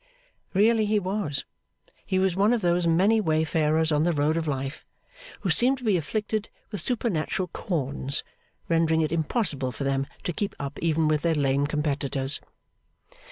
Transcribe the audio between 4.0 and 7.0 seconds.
the road of life, who seem to be afflicted with